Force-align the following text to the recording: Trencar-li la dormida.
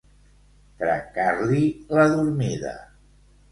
Trencar-li 0.83 1.69
la 1.99 2.09
dormida. 2.17 2.75